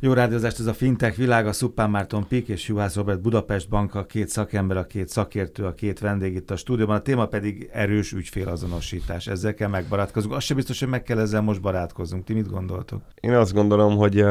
[0.00, 3.94] Jó rádiózást, ez a fintech világ, a Szupán Márton Pik és Juhász Robert Budapest Bank,
[3.94, 6.96] a két szakember, a két szakértő, a két vendég itt a stúdióban.
[6.96, 9.26] A téma pedig erős ügyfélazonosítás.
[9.26, 10.34] Ezzel kell megbarátkozunk.
[10.34, 12.24] Azt sem biztos, hogy meg kell ezzel most barátkoznunk.
[12.24, 13.00] Ti mit gondoltok?
[13.20, 14.28] Én azt gondolom, hogy uh,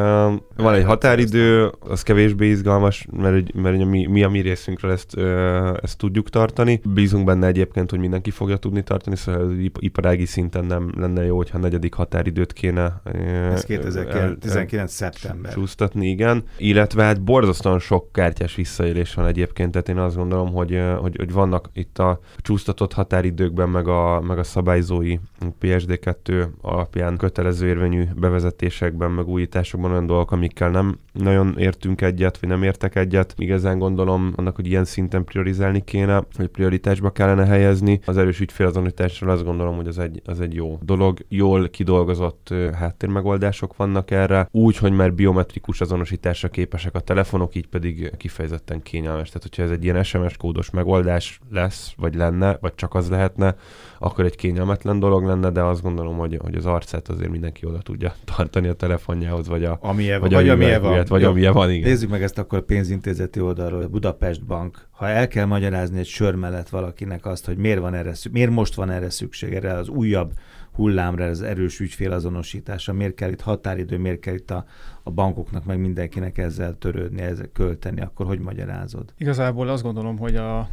[0.55, 5.77] van egy határidő, az kevésbé izgalmas, mert, mert mi, mi a mi részünkről ezt, uh,
[5.81, 6.81] ezt tudjuk tartani.
[6.93, 11.57] Bízunk benne egyébként, hogy mindenki fogja tudni tartani, szóval iparági szinten nem lenne jó, hogyha
[11.57, 13.01] negyedik határidőt kéne.
[13.05, 14.91] Uh, Ez 2019.
[14.91, 16.43] szeptember csúsztatni, igen.
[16.57, 21.31] Illetve hát borzasztóan sok kártyás visszaélés van egyébként, tehát én azt gondolom, hogy, hogy, hogy
[21.31, 25.17] vannak itt a csúsztatott határidőkben, meg a, meg a szabályzói
[25.61, 32.49] PSD2 alapján kötelező érvényű bevezetésekben, meg újításokban olyan dolgok, amikkel nem nagyon értünk egyet, vagy
[32.49, 33.33] nem értek egyet.
[33.37, 37.99] Igazán gondolom annak, hogy ilyen szinten priorizálni kéne, hogy prioritásba kellene helyezni.
[38.05, 41.19] Az erős ügyfélazonosításról azt gondolom, hogy az egy, az egy jó dolog.
[41.27, 45.13] Jól kidolgozott háttérmegoldások vannak erre, úgy, hogy már
[45.47, 49.27] biometrikus azonosításra képesek a telefonok, így pedig kifejezetten kényelmes.
[49.27, 53.55] Tehát, hogyha ez egy ilyen SMS kódos megoldás lesz, vagy lenne, vagy csak az lehetne,
[53.99, 57.77] akkor egy kényelmetlen dolog lenne, de azt gondolom, hogy, hogy az arcát azért mindenki oda
[57.77, 61.03] tudja tartani a telefonjához, vagy a amilyen, vagy, vagy amilyen van.
[61.07, 61.89] Vagy Jó, amilyen van, igen.
[61.89, 64.87] Nézzük meg ezt akkor a pénzintézeti oldalról, a Budapest Bank.
[64.91, 68.75] Ha el kell magyarázni egy sör mellett valakinek azt, hogy miért, van erre, miért most
[68.75, 70.31] van erre szükség, erre az újabb
[70.77, 74.65] hullámra, ez erős ügyfélazonosítása, miért kell itt határidő, miért kell itt a,
[75.03, 79.13] a bankoknak, meg mindenkinek ezzel törődni, ezzel költeni, akkor hogy magyarázod?
[79.17, 80.69] Igazából azt gondolom, hogy a,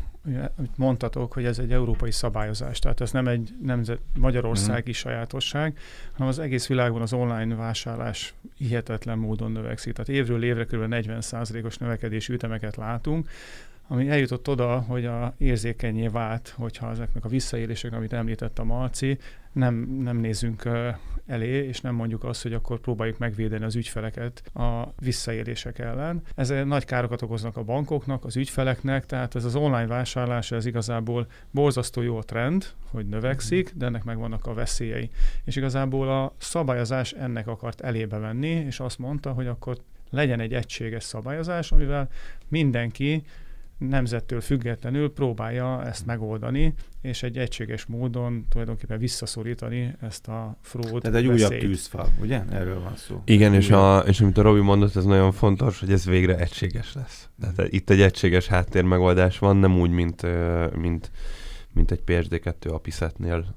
[0.57, 4.95] amit mondtatok, hogy ez egy európai szabályozás, tehát ez nem egy nemzet, magyarországi uh-huh.
[4.95, 5.79] sajátosság,
[6.13, 9.93] hanem az egész világban az online vásárlás hihetetlen módon növekszik.
[9.93, 10.85] Tehát évről évre kb.
[10.89, 13.29] 40%-os növekedési ütemeket látunk,
[13.89, 19.19] ami eljutott oda, hogy a érzékenyé vált, hogyha ezeknek a visszaéléseknek, amit említett a Marci,
[19.53, 20.69] nem, nem nézünk
[21.27, 26.23] elé, és nem mondjuk azt, hogy akkor próbáljuk megvédeni az ügyfeleket a visszaélések ellen.
[26.35, 31.27] Ezzel nagy károkat okoznak a bankoknak, az ügyfeleknek, tehát ez az online vásárlás, ez igazából
[31.51, 35.11] borzasztó jó trend, hogy növekszik, de ennek megvannak a veszélyei.
[35.45, 39.77] És igazából a szabályozás ennek akart elébe venni, és azt mondta, hogy akkor
[40.11, 42.09] legyen egy egységes szabályozás, amivel
[42.49, 43.25] mindenki
[43.79, 51.19] nemzettől függetlenül próbálja ezt megoldani, és egy egységes módon tulajdonképpen visszaszorítani ezt a fraud Tehát
[51.19, 51.49] egy veszélyt.
[51.49, 52.43] újabb tűzfal, ugye?
[52.51, 53.23] Erről van szó.
[53.25, 56.95] Igen, és, a, és amit a Robi mondott, ez nagyon fontos, hogy ez végre egységes
[56.95, 57.29] lesz.
[57.41, 60.23] Tehát itt egy egységes háttérmegoldás van, nem úgy, mint,
[60.77, 61.11] mint
[61.75, 63.55] mint egy PSD2 apisetnél,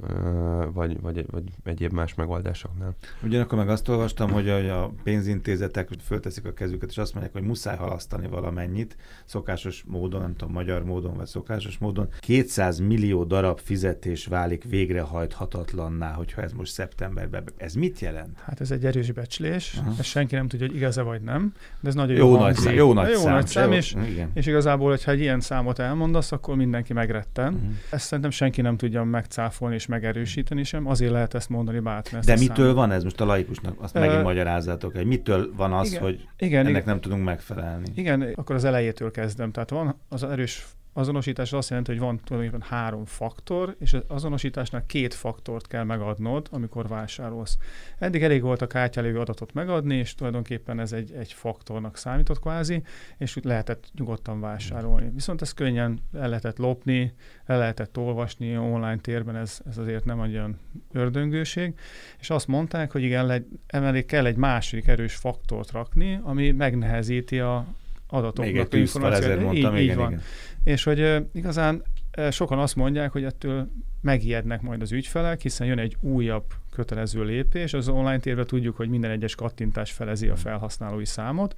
[0.73, 2.95] vagy, vagy, vagy egyéb más megoldásoknál.
[3.23, 7.77] Ugyanakkor meg azt olvastam, hogy a pénzintézetek fölteszik a kezüket, és azt mondják, hogy muszáj
[7.77, 12.07] halasztani valamennyit, szokásos módon, nem tudom, magyar módon, vagy szokásos módon.
[12.19, 17.43] 200 millió darab fizetés válik végrehajthatatlanná, hogyha ez most szeptemberben.
[17.57, 18.39] Ez mit jelent?
[18.39, 19.99] Hát ez egy erős becslés, uh-huh.
[19.99, 22.73] ezt senki nem tudja, hogy igaz-e vagy nem, de ez nagyon jó, jó nagy szám.
[22.73, 23.95] Jó nagy jó szám, nagy szám és,
[24.33, 27.53] és igazából, hogyha egy ilyen számot elmondasz, akkor mindenki megretten.
[27.53, 27.71] Uh-huh.
[27.89, 32.21] Ezt szerintem senki nem tudja megcáfolni és megerősíteni sem, azért lehet ezt mondani bátran.
[32.25, 32.75] De mitől számot.
[32.75, 33.81] van ez most a laikusnak?
[33.81, 37.23] Azt uh, megint magyarázzátok, hogy mitől van az, igen, hogy igen, ennek igen, nem tudunk
[37.23, 37.85] megfelelni?
[37.95, 39.51] Igen, akkor az elejétől kezdem.
[39.51, 40.65] Tehát van az erős
[40.97, 46.47] azonosítás azt jelenti, hogy van tulajdonképpen három faktor, és az azonosításnak két faktort kell megadnod,
[46.51, 47.57] amikor vásárolsz.
[47.99, 52.83] Eddig elég volt a kártyalévő adatot megadni, és tulajdonképpen ez egy, egy faktornak számított kvázi,
[53.17, 55.09] és úgy lehetett nyugodtan vásárolni.
[55.13, 57.13] Viszont ez könnyen el lehetett lopni,
[57.45, 60.59] el lehetett olvasni online térben, ez, ez azért nem olyan
[60.91, 61.73] ördöngőség,
[62.19, 67.65] és azt mondták, hogy igen, emellé kell egy másik erős faktort rakni, ami megnehezíti a
[68.07, 70.11] adatoknak még egy tűzfal, ezért mondtam, így, igen, így van.
[70.11, 70.21] igen.
[70.63, 71.83] És hogy igazán
[72.31, 73.67] sokan azt mondják, hogy ettől
[74.01, 77.73] megijednek majd az ügyfelek, hiszen jön egy újabb kötelező lépés.
[77.73, 81.55] Az online térben tudjuk, hogy minden egyes kattintás felezi a felhasználói számot,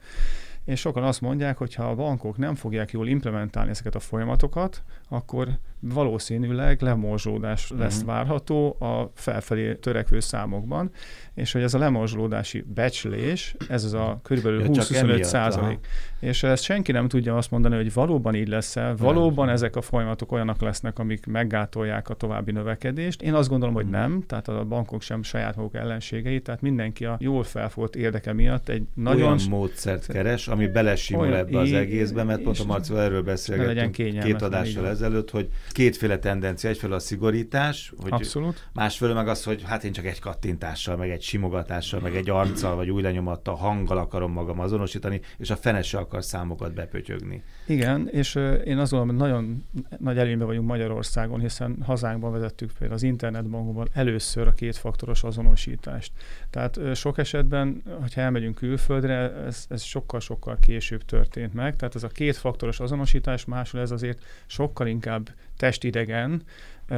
[0.69, 4.83] és sokan azt mondják, hogy ha a bankok nem fogják jól implementálni ezeket a folyamatokat,
[5.09, 5.47] akkor
[5.79, 8.13] valószínűleg lemorzsódás lesz uh-huh.
[8.13, 10.91] várható a felfelé törekvő számokban,
[11.33, 15.87] és hogy ez a lemorzsolódási becslés, ez az a körülbelül 20-25 százalék.
[16.19, 19.55] És ezt senki nem tudja azt mondani, hogy valóban így lesz-e, valóban nem.
[19.55, 23.21] ezek a folyamatok olyanok lesznek, amik meggátolják a további növekedést.
[23.21, 23.93] Én azt gondolom, hogy mhm.
[23.93, 28.69] nem, tehát a bankok sem saját maguk ellenségei, tehát mindenki a jól felfolt érdeke miatt
[28.69, 29.25] egy nagyon...
[29.25, 34.41] Olyan módszert keres, ami belesimul ebbe az egészbe, mert pont a Marcival erről beszélgettünk két
[34.41, 38.69] adással ezelőtt, hogy kétféle tendencia, egyfelől a szigorítás, hogy Abszolút.
[38.73, 42.75] másfelől meg az, hogy hát én csak egy kattintással, meg egy simogatással, meg egy arccal,
[42.75, 47.43] vagy új lenyomattal, hanggal akarom magam azonosítani, és a fene se akar számokat bepötyögni.
[47.67, 48.35] Igen, és
[48.65, 49.65] én azt gondolom, hogy nagyon
[49.97, 56.11] nagy előnyben vagyunk Magyarországon, hiszen hazánkban vezettük például az internetbankban először a kétfaktoros azonosítást.
[56.49, 61.75] Tehát sok esetben, hogyha elmegyünk külföldre, ez, ez sokkal-sokkal később történt meg.
[61.75, 66.43] Tehát ez a kétfaktoros azonosítás, máshol ez azért sokkal inkább testidegen,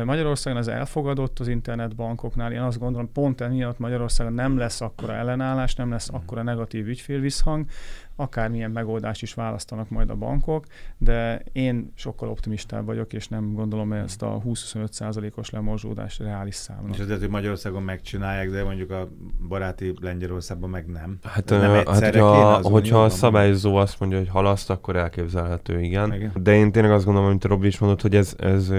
[0.05, 2.51] Magyarországon ez elfogadott az internetbankoknál.
[2.51, 7.65] Én azt gondolom, pont emiatt Magyarországon nem lesz akkora ellenállás, nem lesz akkora negatív ügyfélvisszhang,
[8.21, 10.65] akármilyen megoldást is választanak majd a bankok,
[10.97, 16.95] de én sokkal optimistább vagyok, és nem gondolom ezt a 20-25 százalékos lemorzsódást reális számnak.
[16.95, 19.07] És azért, hogy Magyarországon megcsinálják, de mondjuk a
[19.47, 21.17] baráti Lengyelországban meg nem.
[21.23, 26.13] Hát, nem hát hogyha, hogyha a szabályozó azt mondja, hogy halaszt, akkor elképzelhető, igen.
[26.13, 26.31] igen.
[26.35, 28.71] De én tényleg azt gondolom, amit Robi is mondott, hogy ez, ez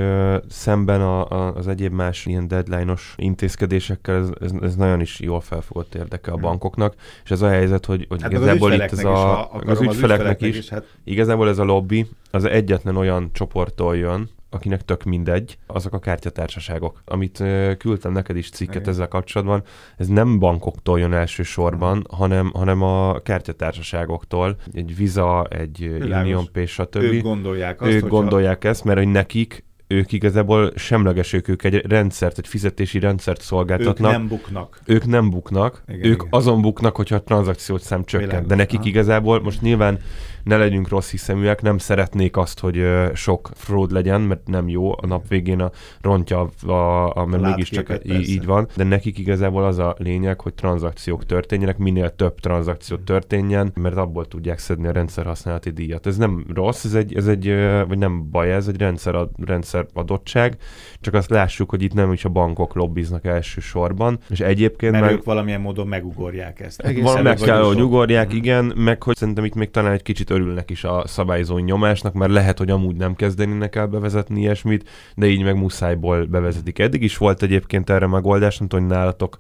[0.49, 5.41] szemben a, a, az egyéb más ilyen deadline-os intézkedésekkel ez, ez, ez nagyon is jól
[5.41, 6.95] felfogott érdeke a bankoknak,
[7.25, 10.59] és ez a helyzet, hogy, hogy hát igazából itt ez a az, az ügyfeleknek is,
[10.59, 10.85] is hát...
[11.05, 17.03] igazából ez a lobby az egyetlen olyan csoporttól jön, akinek tök mindegy, azok a kártyatársaságok.
[17.05, 17.43] Amit
[17.79, 18.89] küldtem neked is cikket Igen.
[18.89, 19.63] ezzel kapcsolatban,
[19.97, 22.19] ez nem bankoktól jön elsősorban, hmm.
[22.19, 24.57] hanem, hanem a kártyatársaságoktól.
[24.73, 26.97] Egy Visa, egy Union Pay, stb.
[26.97, 32.39] Ők gondolják azt, Ők gondolják ezt, mert hogy nekik ők igazából semlegesek, ők egy rendszert,
[32.39, 34.13] egy fizetési rendszert szolgáltatnak.
[34.13, 34.81] Ők nem buknak.
[34.85, 35.83] Ők nem buknak.
[35.89, 36.27] Igen, ők igen.
[36.31, 38.29] azon buknak, hogyha a tranzakciót szám csökken.
[38.29, 38.49] Világos.
[38.49, 39.99] De nekik igazából most nyilván
[40.43, 45.07] ne legyünk rossz hiszeműek, nem szeretnék azt, hogy sok fraud legyen, mert nem jó, a
[45.07, 49.65] nap végén a rontja, a, a, a mert mégiscsak így, így van, de nekik igazából
[49.65, 54.93] az a lényeg, hogy tranzakciók történjenek, minél több tranzakció történjen, mert abból tudják szedni a
[54.93, 56.07] rendszer használati díjat.
[56.07, 57.55] Ez nem rossz, ez egy, ez egy
[57.89, 60.57] vagy nem baj, ez egy rendszer, a, rendszer adottság,
[61.01, 65.15] csak azt lássuk, hogy itt nem is a bankok lobbiznak elsősorban, és egyébként mert meg...
[65.15, 66.83] ők valamilyen módon megugorják ezt.
[67.03, 70.71] Van, meg kell, hogy ugorják, igen, meg hogy szerintem itt még talán egy kicsit örülnek
[70.71, 75.43] is a szabályzó nyomásnak, mert lehet, hogy amúgy nem kezdenének el bevezetni ilyesmit, de így
[75.43, 76.79] meg muszájból bevezetik.
[76.79, 79.37] Eddig is volt egyébként erre megoldás, nem tudom, hogy nálatok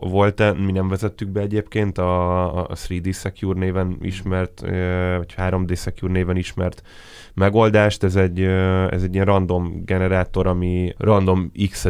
[0.00, 4.60] volt-e, mi nem vezettük be egyébként a, a 3D Secure néven ismert,
[5.16, 6.82] vagy 3D Secure néven ismert
[7.34, 8.02] megoldást.
[8.02, 8.40] Ez egy,
[8.90, 11.88] ez egy ilyen random generátor, ami random x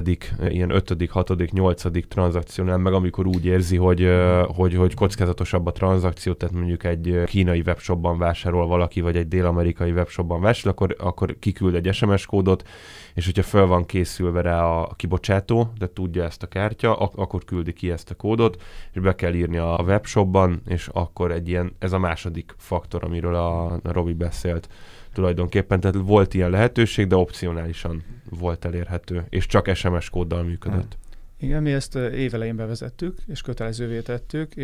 [0.49, 2.09] ilyen 5., 6., 8.
[2.09, 4.09] tranzakciónál meg, amikor úgy érzi, hogy,
[4.47, 9.91] hogy, hogy kockázatosabb a tranzakció, tehát mondjuk egy kínai webshopban vásárol valaki, vagy egy dél-amerikai
[9.91, 12.69] webshopban vásárol, akkor, akkor kiküld egy SMS kódot,
[13.15, 17.45] és hogyha fel van készülve rá a kibocsátó, de tudja ezt a kártya, ak- akkor
[17.45, 18.63] küldi ki ezt a kódot,
[18.93, 23.35] és be kell írni a webshopban, és akkor egy ilyen, ez a második faktor, amiről
[23.35, 24.69] a, a Robi beszélt
[25.13, 30.99] tulajdonképpen, tehát volt ilyen lehetőség, de opcionálisan volt elérhető, és csak SMS kóddal működött.
[31.41, 34.55] Igen, mi ezt évelején bevezettük, és kötelezővé tettük.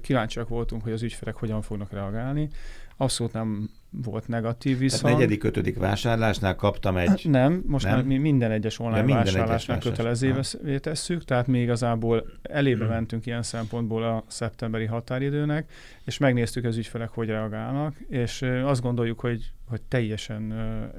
[0.00, 2.48] Kíváncsiak voltunk, hogy az ügyfelek hogyan fognak reagálni.
[2.96, 3.70] Abszolút nem
[4.02, 5.02] volt negatív viszont.
[5.02, 7.26] Tehát negyedik, ötödik vásárlásnál kaptam egy...
[7.30, 7.94] Nem, most nem?
[7.94, 12.86] már mi minden egyes online ja, minden vásárlásnál egyes kötelezővé tesszük, tehát mi igazából elébe
[12.86, 15.70] mentünk ilyen szempontból a szeptemberi határidőnek,
[16.04, 20.54] és megnéztük az ügyfelek, hogy reagálnak, és azt gondoljuk, hogy, hogy teljesen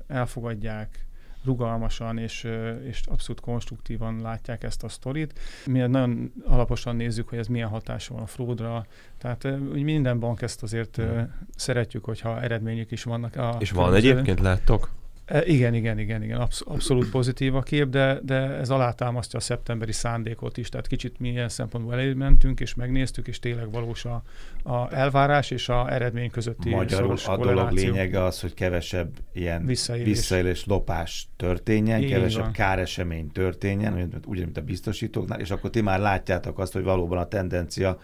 [0.07, 1.05] elfogadják,
[1.45, 2.47] rugalmasan és,
[2.87, 5.39] és abszolút konstruktívan látják ezt a sztorit.
[5.65, 8.85] Mi nagyon alaposan nézzük, hogy ez milyen hatása van a fraudra,
[9.17, 11.33] tehát úgy minden bank ezt azért hmm.
[11.55, 13.35] szeretjük, hogyha eredményük is vannak.
[13.35, 14.89] A és van egyébként, láttok?
[15.25, 19.41] E, igen, igen, igen, igen, absz- abszolút pozitív a kép, de, de ez alátámasztja a
[19.41, 24.23] szeptemberi szándékot is, tehát kicsit mi ilyen szempontból elmentünk, és megnéztük, és tényleg valós a,
[24.63, 30.07] a elvárás és a eredmény közötti Magyarul a dolog lényege az, hogy kevesebb ilyen visszaélés,
[30.07, 32.51] visszaélés lopás történjen, Így kevesebb van.
[32.51, 37.27] káresemény történjen, úgy, mint a biztosítóknál, és akkor ti már látjátok azt, hogy valóban a
[37.27, 37.99] tendencia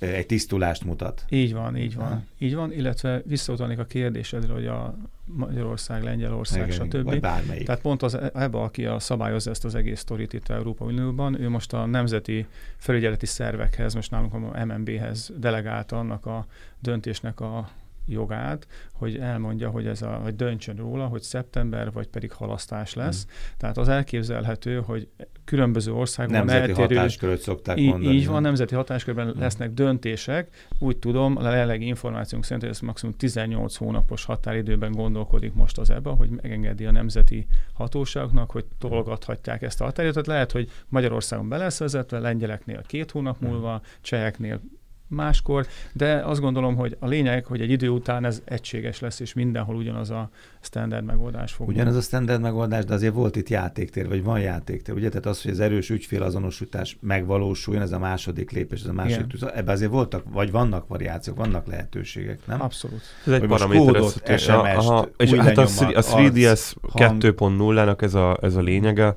[0.00, 1.24] egy tisztulást mutat.
[1.28, 2.08] Így van, így van.
[2.08, 2.22] Ha.
[2.38, 7.02] Így van, illetve visszautalnék a kérdésedre, hogy a Magyarország, Lengyelország, Igen, stb.
[7.02, 7.66] Vagy bármelyik.
[7.66, 11.48] Tehát pont az ebbe, aki a szabályozza ezt az egész sztorit itt Európa Unióban, ő
[11.48, 16.46] most a nemzeti felügyeleti szervekhez, most nálunk a MNB-hez delegálta annak a
[16.78, 17.70] döntésnek a
[18.10, 23.22] jogát, hogy elmondja, hogy ez a, vagy döntsön róla, hogy szeptember, vagy pedig halasztás lesz.
[23.22, 23.32] Hmm.
[23.56, 25.08] Tehát az elképzelhető, hogy
[25.44, 26.94] különböző országban nemzeti eltérő...
[26.96, 28.14] hatásköröt szokták így, mondani.
[28.14, 29.40] Így van, nemzeti hatáskörben hmm.
[29.40, 30.66] lesznek döntések.
[30.78, 35.90] Úgy tudom, a jelenlegi információnk szerint, hogy ez maximum 18 hónapos határidőben gondolkodik most az
[35.90, 40.14] ebben, hogy megengedi a nemzeti hatóságoknak, hogy tolgathatják ezt a határidőt.
[40.14, 44.60] Tehát lehet, hogy Magyarországon be lesz vezetve, lengyeleknél két hónap múlva, cseheknél
[45.10, 49.32] máskor, de azt gondolom, hogy a lényeg, hogy egy idő után ez egységes lesz, és
[49.32, 51.68] mindenhol ugyanaz a standard megoldás fog.
[51.68, 55.08] Ugyanaz a standard megoldás, de azért volt itt játéktér, vagy van játéktér, ugye?
[55.08, 59.42] Tehát az, hogy az erős ügyfélazonosítás megvalósuljon, ez a második lépés, ez a második tűz.
[59.42, 62.62] Ebben azért voltak, vagy vannak variációk, vannak lehetőségek, nem?
[62.62, 63.00] Abszolút.
[63.26, 64.02] Ez egy paraméter.
[64.02, 64.46] SMS-t, és
[65.34, 69.14] hát a, a 3DS 2.0-nak ez a, ez a lényege,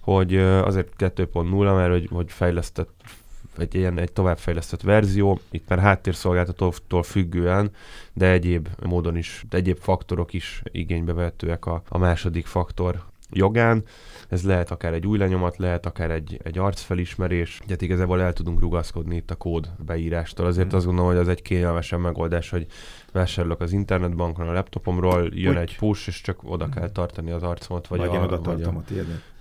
[0.00, 2.90] hogy azért 2.0, mert hogy, hogy fejlesztett
[3.58, 7.70] egy ilyen egy továbbfejlesztett verzió, itt már háttérszolgáltatótól függően,
[8.12, 13.82] de egyéb módon is, de egyéb faktorok is igénybe vehetőek a, a második faktor jogán.
[14.28, 18.60] Ez lehet akár egy új lenyomat, lehet akár egy, egy arcfelismerés, tehát igazából el tudunk
[18.60, 20.46] rugaszkodni itt a kód beírástól.
[20.46, 20.76] Azért mm.
[20.76, 22.66] azt gondolom, hogy az egy kényelmesebb megoldás, hogy
[23.12, 25.58] vásárolok az internetbankon a laptopomról, jön Úgy.
[25.58, 27.86] egy push, és csak oda kell tartani az arcomat.
[27.86, 28.82] Vagy, vagy a, én oda tartom a, a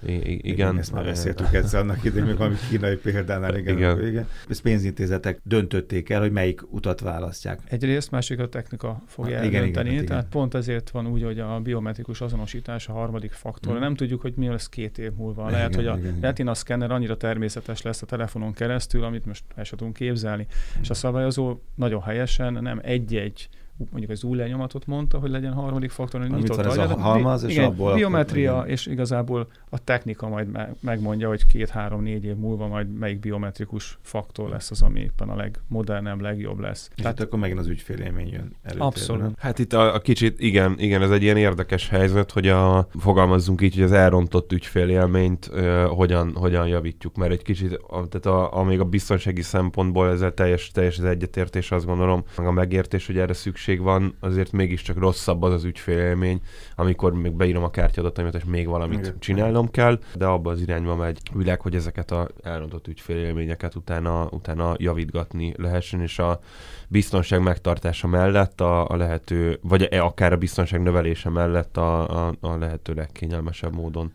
[0.06, 0.78] igen.
[0.78, 3.58] Ezt már beszéltük egyszer annak idején, még valami kínai példánál.
[3.58, 3.78] Igen.
[3.78, 4.08] igen.
[4.08, 4.28] igen.
[4.50, 7.60] Ezt pénzintézetek döntötték el, hogy melyik utat választják.
[7.66, 9.92] Egyrészt, másik a technika fogja igen, eldönteni.
[9.92, 10.34] Igen, tehát igen.
[10.34, 13.78] pont ezért van úgy, hogy a biometrikus azonosítás a harmadik faktor.
[13.78, 13.80] Mm.
[13.84, 15.50] Nem tudjuk, hogy mi lesz két év múlva.
[15.50, 19.44] Lehet, igen, hogy a igen, retina szkenner annyira természetes lesz a telefonon keresztül, amit most
[19.56, 20.48] el sem tudunk képzelni.
[20.82, 25.90] És a szabályozó nagyon helyesen nem egy-egy mondjuk az új lenyomatot mondta, hogy legyen harmadik
[25.90, 29.84] faktor, hogy nyitott van ez a halmaz, és igen, abból biometria, akkor, és igazából a
[29.84, 30.48] technika majd
[30.80, 36.22] megmondja, hogy két-három-négy év múlva majd melyik biometrikus faktor lesz az, ami éppen a legmodernebb,
[36.22, 36.90] legjobb lesz.
[36.96, 38.86] És Tehát akkor megint az ügyfélélmény jön előtérbe.
[38.86, 39.40] Abszolút.
[39.40, 43.62] Hát itt a, a kicsit, igen, igen, ez egy ilyen érdekes helyzet, hogy a, fogalmazzunk
[43.62, 48.58] így, hogy az elrontott ügyfélélményt uh, hogyan, hogyan javítjuk, mert egy kicsit, a, tehát a,
[48.58, 53.18] amíg a biztonsági szempontból ezzel teljes, teljes az egyetértés, azt gondolom, meg a megértés, hogy
[53.18, 56.42] erre szükség szükség van, azért mégiscsak rosszabb az az ügyfélélmény,
[56.76, 59.20] amikor még beírom a kártyadataimat, és még valamit Igen.
[59.20, 64.76] csinálnom kell, de abba az irányba megy világ, hogy ezeket a elrontott ügyfélélményeket utána, utána
[64.78, 66.40] javítgatni lehessen, és a
[66.88, 72.34] biztonság megtartása mellett a, a lehető, vagy e, akár a biztonság növelése mellett a, a,
[72.40, 74.12] a lehető legkényelmesebb módon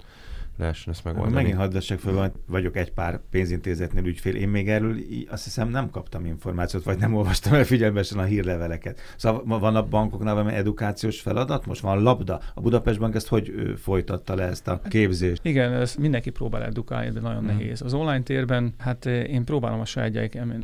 [0.59, 1.35] lehessen ezt megoldani.
[1.35, 4.35] Megint hadd föl, vagyok egy pár pénzintézetnél ügyfél.
[4.35, 4.97] Én még erről
[5.29, 9.01] azt hiszem nem kaptam információt, vagy nem olvastam el figyelmesen a hírleveleket.
[9.17, 11.67] Szóval van a bankoknál valami edukációs feladat?
[11.67, 12.41] Most van labda.
[12.55, 15.45] A Budapest Bank ezt hogy folytatta le ezt a képzést?
[15.45, 17.47] Igen, ez mindenki próbál edukálni, de nagyon hmm.
[17.47, 17.83] nehéz.
[17.83, 20.07] Az online térben, hát én próbálom a saját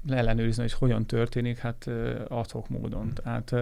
[0.08, 1.90] leellenőrizni, hogy hogyan történik, hát
[2.28, 3.02] adhok módon.
[3.02, 3.12] Hmm.
[3.12, 3.54] Tehát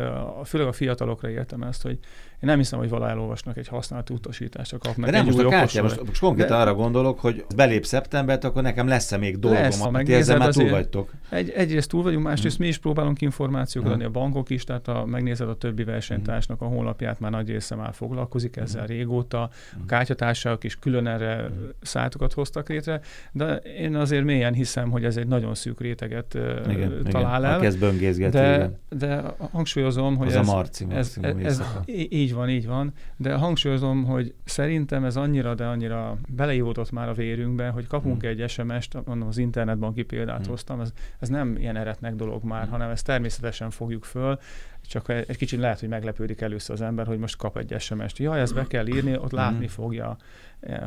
[0.45, 1.99] főleg a fiatalokra értem ezt, hogy
[2.43, 5.11] én nem hiszem, hogy vala elolvasnak egy használt utasításra kapnak.
[5.11, 8.87] De nem most a kártya, most, most konkrétan arra gondolok, hogy belép szeptembert, akkor nekem
[8.87, 11.13] lesz-e még dolgom, lesz, ha ezzel már túl vagytok.
[11.29, 12.65] Egy, egyrészt túl vagyunk, másrészt hmm.
[12.65, 14.01] mi is próbálunk információkat hmm.
[14.01, 17.75] adni, a bankok is, tehát a, megnézed a többi versenytársnak a honlapját, már nagy része
[17.75, 18.97] már foglalkozik ezzel hmm.
[18.97, 19.51] régóta, a
[19.87, 21.69] kártyatársaságok is külön erre hmm.
[21.81, 23.01] szátokat hoztak létre,
[23.33, 26.39] de én azért mélyen hiszem, hogy ez egy nagyon szűk réteget
[26.69, 27.53] igen, talál igen.
[27.53, 27.61] el.
[27.61, 31.63] Kezd de, de hangsúlyozom, hogy az ez, a marci, marci ez, ez, ez,
[32.11, 37.13] így van, így van, de hangsúlyozom, hogy szerintem ez annyira, de annyira beleívódott már a
[37.13, 38.31] vérünkbe, hogy kapunk hmm.
[38.31, 40.49] egy SMS-t, mondom az internetbanki példát hmm.
[40.49, 42.71] hoztam, ez, ez nem ilyen eretnek dolog már, hmm.
[42.71, 44.39] hanem ezt természetesen fogjuk föl,
[44.87, 48.19] csak egy kicsit lehet, hogy meglepődik először az ember, hogy most kap egy SMS-t.
[48.19, 50.17] Ja, ezt be kell írni, ott látni fogja,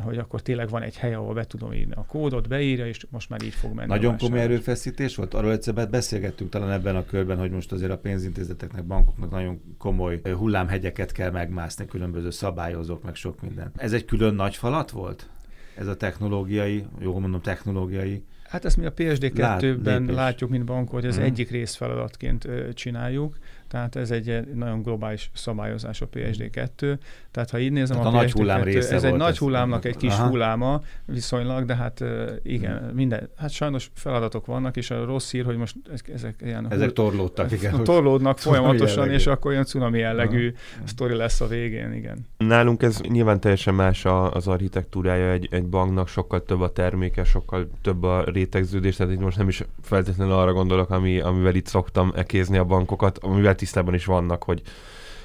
[0.04, 3.28] hogy akkor tényleg van egy hely, ahol be tudom írni a kódot, beírja, és most
[3.28, 3.88] már így fog menni.
[3.88, 5.34] Nagyon komoly erőfeszítés volt.
[5.34, 10.20] Arról egyszer beszélgettünk talán ebben a körben, hogy most azért a pénzintézeteknek, bankoknak nagyon komoly
[10.22, 13.70] eh, hullámhegyeket kell megmászni, különböző szabályozók, meg sok minden.
[13.76, 15.28] Ez egy külön nagy falat volt?
[15.74, 20.90] Ez a technológiai, jól mondom, technológiai Hát ezt mi a PSD2-ben Lát, látjuk, mint bank,
[20.90, 21.24] hogy ez hmm.
[21.24, 23.38] egyik részfeladatként csináljuk.
[23.76, 26.98] Tehát ez egy nagyon globális szabályozás a PSD2.
[27.30, 29.96] Tehát ha így nézem, Tehát a, a nagy hullám része ez egy nagy hullámnak egy
[29.96, 30.28] kis Aha.
[30.28, 32.04] hulláma viszonylag, de hát
[32.42, 32.94] igen, hmm.
[32.94, 35.76] minden, hát sajnos feladatok vannak, és a rossz hír, hogy most
[36.14, 36.66] ezek ilyen...
[36.70, 37.84] Ezek torlódtak, igen.
[37.84, 39.14] Torlódnak folyamatosan, jellegű.
[39.14, 40.86] és akkor olyan cunami jellegű Aha.
[40.86, 42.26] sztori lesz a végén, igen.
[42.36, 47.70] Nálunk ez nyilván teljesen más az architektúrája egy, egy banknak, sokkal több a terméke, sokkal
[47.82, 52.12] több a rétegződés, tehát itt most nem is feltétlenül arra gondolok, ami, amivel itt szoktam
[52.14, 54.62] ekézni a bankokat, amivel tisztában is vannak, hogy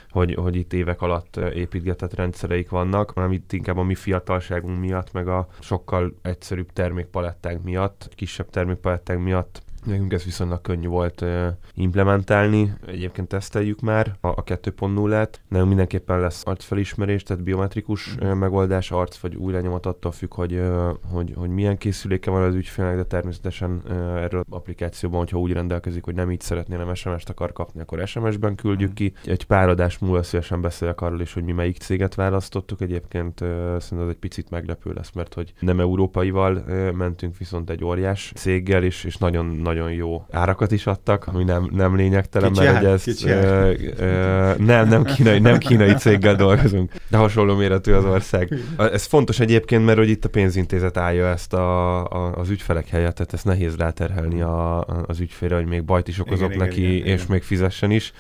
[0.10, 5.12] hogy, hogy itt évek alatt építgetett rendszereik vannak, hanem itt inkább a mi fiatalságunk miatt,
[5.12, 11.26] meg a sokkal egyszerűbb termékpalettánk miatt, kisebb termékpalettánk miatt Nekünk ez viszonylag könnyű volt
[11.74, 15.34] implementálni, egyébként teszteljük már a, a 2.0-et.
[15.48, 20.62] Nem mindenképpen lesz arcfelismerés, tehát biometrikus megoldás, arc vagy új lenyomat attól függ, hogy,
[21.12, 23.82] hogy, hogy milyen készüléke van az ügyfélnek, de természetesen
[24.16, 28.08] erről az applikációban, hogyha úgy rendelkezik, hogy nem így szeretné, nem SMS-t akar kapni, akkor
[28.08, 29.14] SMS-ben küldjük uh ki.
[29.26, 32.82] Egy pár adás múlva szívesen beszélek arról is, hogy mi melyik céget választottuk.
[32.82, 36.54] Egyébként szerintem ez egy picit meglepő lesz, mert hogy nem európaival
[36.92, 41.70] mentünk, viszont egy óriás céggel, és, és nagyon nagyon jó árakat is adtak, ami nem,
[41.72, 42.82] nem lényegtelen, Kicsi mert ár?
[42.82, 47.92] hogy ez Kicsi ö, ö, nem, nem kínai, nem kínai céggel dolgozunk, de hasonló méretű
[47.92, 48.54] az ország.
[48.78, 53.16] Ez fontos egyébként, mert hogy itt a pénzintézet állja ezt a, a, az ügyfelek helyett,
[53.16, 56.96] tehát ezt nehéz ráterhelni a, az ügyfélre, hogy még bajt is okozok Igen, neki, igen,
[56.96, 57.26] igen, és igen.
[57.30, 58.14] még fizessen is.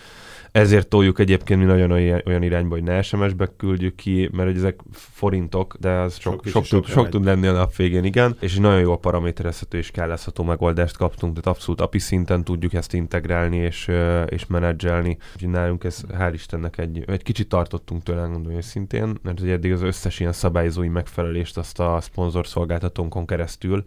[0.51, 4.57] Ezért toljuk egyébként mi nagyon olyan, olyan irányba, hogy ne SMS-be küldjük ki, mert hogy
[4.57, 8.03] ezek forintok, de az sok, Sok sok, tud, sok sok tud lenni a nap végén,
[8.03, 8.35] igen.
[8.39, 12.93] És egy nagyon jó paraméterezhető és kellezhető megoldást kaptunk, tehát abszolút API szinten tudjuk ezt
[12.93, 13.91] integrálni és,
[14.27, 15.17] és menedzselni.
[15.35, 19.71] Úgyhogy nálunk ez hál' Istennek egy, egy kicsit tartottunk tőle, mondom őszintén, mert hogy eddig
[19.71, 23.85] az összes ilyen szabályozói megfelelést azt a szponzor szolgáltatónkon keresztül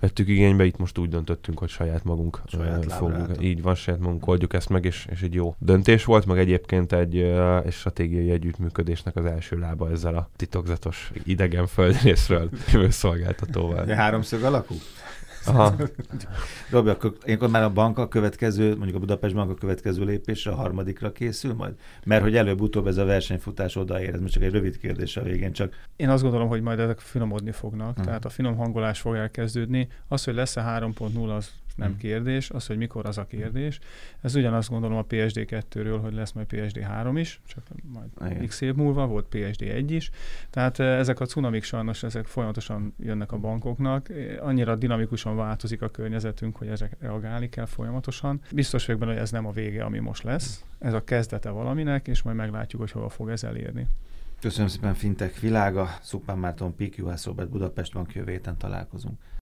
[0.00, 3.28] vettük igénybe, itt most úgy döntöttünk, hogy saját magunk Saját fogunk.
[3.40, 6.92] Így van, saját magunk oldjuk ezt meg, és, és egy jó döntés volt, meg egyébként
[6.92, 7.16] egy,
[7.64, 12.48] egy stratégiai együttműködésnek az első lába ezzel a titokzatos idegen földrészről
[12.88, 13.84] szolgáltatóval.
[13.84, 14.74] De háromszög alakú?
[15.46, 15.74] Aha.
[16.70, 20.50] Robi, akkor ilyenkor már a bank a következő, mondjuk a Budapest Bank a következő lépésre,
[20.50, 21.72] a harmadikra készül majd?
[22.04, 25.52] Mert hogy előbb-utóbb ez a versenyfutás odaér, ez most csak egy rövid kérdés a végén,
[25.52, 28.04] csak Én azt gondolom, hogy majd ezek finomodni fognak, Mhm.
[28.06, 29.88] tehát a finom hangolás fog elkezdődni.
[30.08, 31.98] Az, hogy lesz-e 3.0, az nem Mhm.
[31.98, 33.78] kérdés, az, hogy mikor az a kérdés.
[34.20, 37.62] Ez ugyanazt gondolom a PSD2-ről, hogy lesz majd PSD3 is, csak
[37.92, 38.46] majd Igen.
[38.46, 40.10] x év múlva volt PSD1 is.
[40.50, 44.08] Tehát eh, ezek a cunamik sajnos, ezek folyamatosan jönnek a bankoknak.
[44.08, 48.40] Eh, Annyira dinamikusan változik a környezetünk, hogy ezek reagálni kell folyamatosan.
[48.52, 50.64] Biztos vagyok benne, hogy ez nem a vége, ami most lesz.
[50.78, 53.86] Ez a kezdete valaminek, és majd meglátjuk, hogy hova fog ez elérni.
[54.40, 59.18] köszönöm szépen Fintech világa, Szupán Márton, PQH Robert Budapest Bank jövő héten találkozunk.